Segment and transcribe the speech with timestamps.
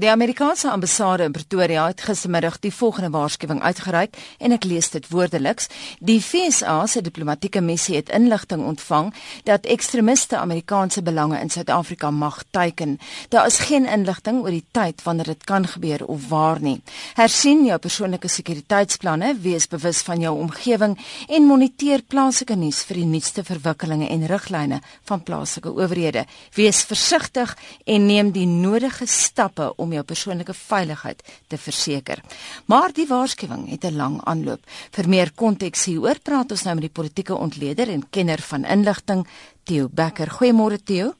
[0.00, 5.04] Die Amerikaanse ambassade in Pretoria het gistermiddag die volgende waarskuwing uitgereik en ek lees dit
[5.12, 5.66] woordeliks:
[6.00, 9.10] Die FSA se diplomatieke missie het inligting ontvang
[9.44, 12.96] dat ekstremiste Amerikaanse belange in Suid-Afrika mag teiken.
[13.28, 16.80] Daar is geen inligting oor die tyd wanneer dit kan gebeur of waar nie.
[17.14, 20.96] Hersien jou persoonlike sekuriteitsplanne, wees bewus van jou omgewing
[21.28, 26.24] en moniteer plaaslike nuus vir die nuutste verwikkelinge en riglyne van plaaslike owerhede.
[26.56, 27.52] Wees versigtig
[27.84, 32.22] en neem die nodige stappe om om jou persoonlike veiligheid te verseker.
[32.70, 34.62] Maar die waarskuwing het 'n lang aanloop.
[34.92, 39.26] Vir meer konteks hieroor praat ons nou met die politieke ontleder en kenner van inligting,
[39.64, 40.28] Theo Becker.
[40.30, 41.14] Goeiemôre Theo.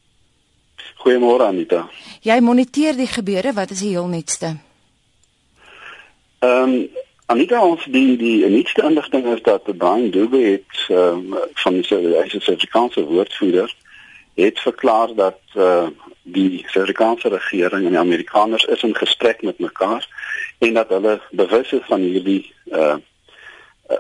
[1.05, 1.89] Goeiemôre Anita.
[2.21, 4.57] Jy moniteer die gebeure, wat is die heel nuutste?
[6.39, 6.89] Ehm um,
[7.31, 13.05] Anita, ons die die nuutste inligting is dat Brian Dube het um, van die Suid-Afrikaanse
[13.05, 13.75] woordvoerder
[14.35, 15.87] het verklaar dat uh,
[16.23, 20.09] die Suid-Afrikaanse regering en die Amerikaners is in gesprek met mekaar
[20.59, 22.97] en dat hulle bewus is van hierdie uh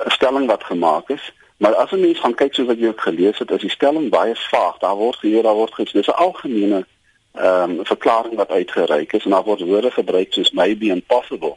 [0.06, 1.32] stelling wat gemaak is.
[1.56, 4.10] Maar as 'n mens gaan kyk soos wat jy ook gelees het, is die stelling
[4.10, 4.78] baie vaag.
[4.78, 6.86] Daar word hier daar word gesê dis 'n algemene
[7.34, 11.56] ehm um, verklaring wat uitgereik is en daar word woorde gebruik soos maybe impossible.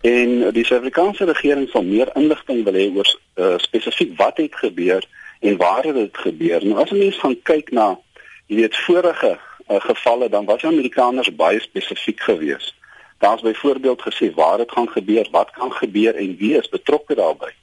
[0.00, 5.04] En die Suid-Afrikaanse regering sal meer inligting wil hê oor uh, spesifiek wat het gebeur
[5.40, 6.66] en waar het dit gebeur.
[6.66, 7.98] Nou as 'n mens gaan kyk na
[8.46, 12.74] jy weet vorige uh, gevalle dan was die Amerikaners baie spesifiek geweest.
[13.18, 17.54] Daar's byvoorbeeld gesê waar dit gaan gebeur, wat kan gebeur en wie is betrokke daarbey.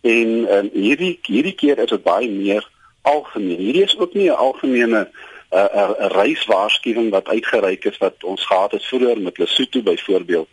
[0.00, 2.68] En um, hierdie hierdie keer is dit baie meer
[3.02, 3.58] algemeen.
[3.58, 8.24] Hierdie is ook nie 'n algemene 'n uh, uh, uh, reiswaarskuwing wat uitgereik is wat
[8.24, 10.48] ons gehad het vroeër met Lesotho byvoorbeeld.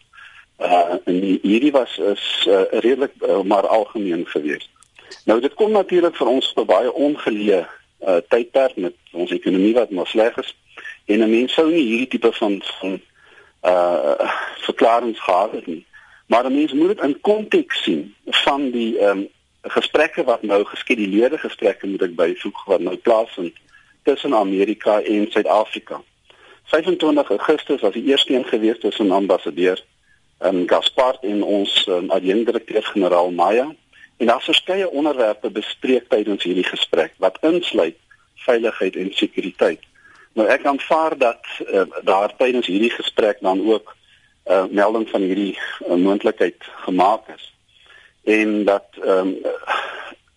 [0.60, 4.70] Uh en hierdie was is uh, redelik uh, maar algemeen geweest.
[5.26, 7.68] Nou dit kom natuurlik vir ons op baie ongeleë
[8.08, 10.56] uh, tydperk met ons ekonomie wat maar sleg is.
[11.06, 13.00] En 'n mens sou nie hierdie tipe van van
[13.64, 15.86] uh verklaringe gehad het nie.
[16.28, 19.28] Maar 'n mens moet dit in konteks sien van die ehm um,
[19.62, 23.54] gesprekke wat nou geskeduleerde gesprekke moet ek byvoeg wat nou plaasvind
[24.04, 26.02] tussen Amerika en Suid-Afrika.
[26.64, 29.84] 25 Augustus was die eerste een gewees tussen ambassadeur
[30.40, 33.68] um, Gaspard en ons um, adjunkdirekteur-generaal Maya
[34.18, 37.98] en daar verskeie onderwerpe bespreek tydens hierdie gesprek wat insluit
[38.36, 39.80] veiligheid en sekuriteit.
[40.34, 43.96] Nou ek aanvaar dat uh, daar tydens hierdie gesprek dan ook
[44.46, 47.54] 'n uh, melding van hierdie uh, moontlikheid gemaak is
[48.24, 49.38] en dat ehm um,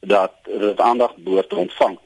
[0.00, 1.98] dat dit aandag behoort te ontvang.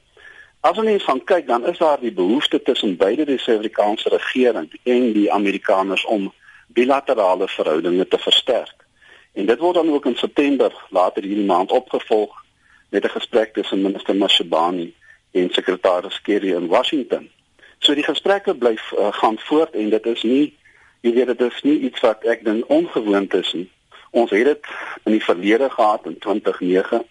[0.60, 5.12] As ons van kyk dan is daar die behoefte tussen beide die Suid-Afrikaanse regering en
[5.12, 6.32] die Amerikaners om
[6.66, 8.86] bilaterale verhoudinge te versterk.
[9.32, 12.44] En dit word dan ook in September later hierdie maand opgevolg
[12.88, 14.94] met 'n gesprek tussen minister Mashibani
[15.30, 17.30] en sekretaris Kerry in Washington.
[17.78, 20.58] So die gesprekke bly uh, gaan voort en dit is nie
[21.00, 23.68] jy weet dit is nie iets wat ek dink ongewoon is nie.
[24.10, 24.66] Ons het dit
[25.04, 27.04] in die verlede gehad in 2009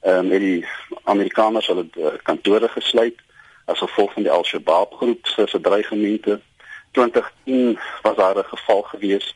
[0.00, 0.64] ehm um, met die
[1.04, 3.18] Amerikaners hulle uh, kantore gesluit
[3.64, 6.40] as gevolg van die Al-Shabaab groep se verdreigemente.
[6.96, 9.34] 2010 was daar 'n geval gewees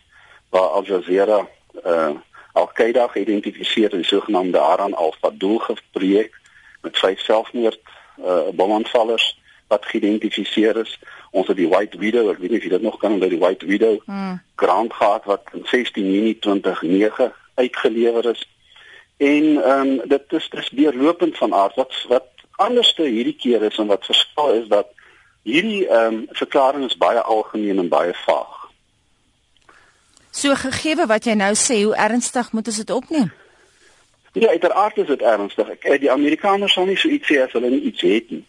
[0.50, 1.46] waar Al Jazeera
[1.86, 2.10] uh,
[2.52, 5.62] Al-Qaeda geïdentifiseer in die sogenaamde Aran al-Fadul
[5.92, 6.40] projek
[6.80, 7.80] met vyf selfmoord
[8.18, 9.38] uh, bomaanvallers
[9.68, 10.98] wat geïdentifiseer is.
[11.30, 13.40] Ons het die White Widow, ek weet nie of jy dit nog kan onthou die
[13.42, 14.40] White Widow hmm.
[14.60, 18.48] grond gehad wat in 16 Junie 2009 uitgelewer is.
[19.16, 23.78] En ehm um, dit is dis deurlopend van aard wat wat anderste hierdie keer is
[23.78, 24.90] en wat verskil is dat
[25.42, 28.60] hierdie ehm um, verklaring is baie algemeen en baie vaag.
[30.34, 33.30] So gegee wat jy nou sê, hoe ernstig moet ons dit opneem?
[34.34, 35.68] Ja, uiteraard is dit ernstig.
[35.68, 38.42] Ek die Amerikaners sal nie so iets sê as hulle nie iets het nie.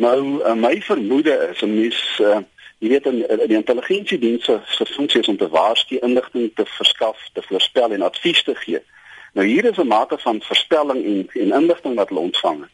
[0.00, 2.38] Nou uh, my vermoede is 'n mens uh,
[2.78, 7.28] jy weet in, in die intelligensiedienste se funksie is om te waarsku, inligting te verskaf,
[7.32, 8.80] te voorspel en advies te gee.
[9.32, 12.64] Nou hier is 'n mate van voorspelling en en inligting wat hulle ontvang.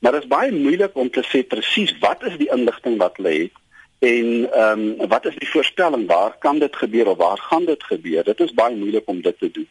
[0.00, 3.34] Maar dit is baie moeilik om te sê presies wat is die inligting wat hulle
[3.42, 3.54] het
[3.98, 7.82] en ehm um, wat is die voorspelling waar kan dit gebeur of waar gaan dit
[7.82, 8.24] gebeur?
[8.24, 9.68] Dit is baie moeilik om dit te doen.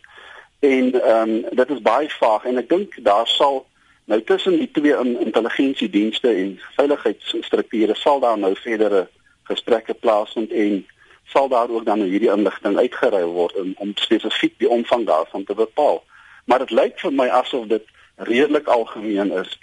[0.60, 3.66] En ehm um, dit is baie vaag en ek dink daar sal
[4.06, 9.08] Nou tussen die twee in intelligensiedienste en veiligheidsstrukture sal daar nou verdere
[9.44, 10.86] gesprekke plaasvind en
[11.26, 15.44] sal daar ook dan nou hierdie inligting uitgeruil word om, om spesifiek die omvang daarvan
[15.44, 16.04] te bepaal.
[16.46, 17.86] Maar dit lyk vir my asof dit
[18.16, 19.60] redelik algemeen is.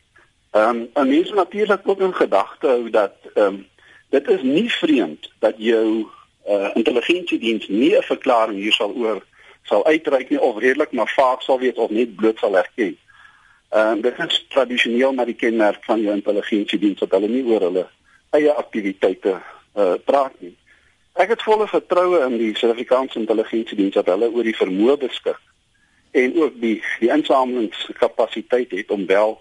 [0.50, 3.66] Ehm um, 'n mens natuurlik ook in gedagte hou dat ehm um,
[4.08, 6.06] dit is nie vreemd dat jou
[6.48, 9.22] uh, intelligensiediens nie 'n verklaring hier sal oor
[9.62, 12.98] sal uitreik nie of redelik maar vaag sal weet of net bloot sal erken.
[13.72, 17.60] Ehm uh, dit is tradisioneel maar die kenmerk van jou intelligensiediens dat hulle nie oor
[17.60, 17.86] hulle
[18.36, 19.38] eie aktiwiteite
[19.76, 20.52] uh praat nie.
[21.12, 25.40] Ek het volle vertroue in die Suid-Afrikaanse intelligensiediens dat hulle oor die vermoë beskik
[26.12, 29.38] en ook die die insamelingskapasiteit het om wel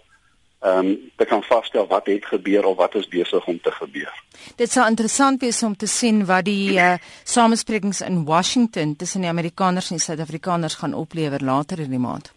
[0.62, 4.12] ehm um, te kan vasstel wat het gebeur of wat is besig om te gebeur.
[4.56, 6.94] Dit sou interessant wees om te sien wat die uh,
[7.24, 12.32] samesprekings in Washington tussen die Amerikaners en die Suid-Afrikaners gaan oplewer later in die maand.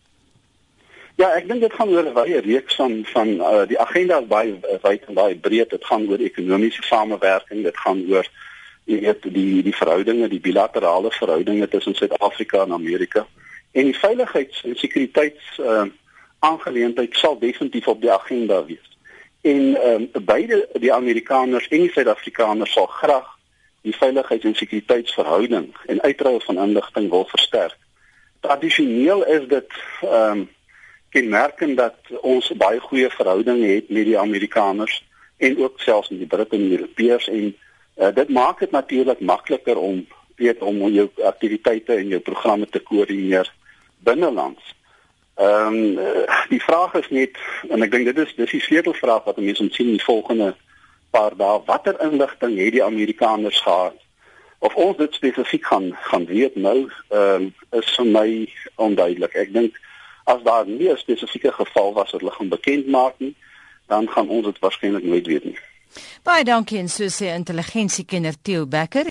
[1.16, 4.26] Ja, ek dink dit gaan oor 'n baie reeks van van uh, die agenda is
[4.26, 5.70] baie wyd en baie breed.
[5.70, 8.26] Dit gaan oor ekonomiese samewerking, dit gaan oor
[8.84, 13.26] jy weet die die verhoudinge, die bilaterale verhoudinge tussen Suid-Afrika en Amerika
[13.74, 15.86] en die veiligheids- en sekuriteits uh,
[16.38, 18.90] aangeleentheid sal definitief op die agenda wees.
[19.42, 23.30] En um, beide die Amerikaners en die Suid-Afrikaners sal graag
[23.82, 27.76] die veiligheids- en sekuriteitsverhouding en uitruil van inligting wil versterk.
[28.40, 30.48] Tradisioneel is dit ehm um,
[31.14, 31.96] kenmerkend dat
[32.26, 35.00] ons baie goeie verhoudinge het met die Amerikaners
[35.38, 39.20] en ook selfs met die Britte en die Europeërs en uh, dit maak dit natuurlik
[39.20, 40.04] makliker om
[40.36, 43.50] weet om jou aktiwiteite en jou programme te koördineer
[44.04, 44.74] binnelands.
[45.34, 47.38] Ehm um, die vraag is net
[47.70, 50.52] en ek dink dit is dis die sleutelvraag wat mense moet sien in die volgende
[51.14, 53.98] paar dae watter inligting het die Amerikaners gehad
[54.58, 56.76] of ons dit spesifiek gaan gaan weet nou
[57.08, 57.50] ehm um,
[57.80, 58.28] is vir my
[58.86, 59.34] onduidelik.
[59.34, 59.80] Ek dink
[60.24, 63.34] As daar nie 'n spesifieke geval was wat hulle gaan bekend maak nie,
[63.86, 65.58] dan gaan ons dit waarskynlik nooit weet nie.
[66.22, 69.06] Baie dankie en so sê intelligensiekenner Theo Becker.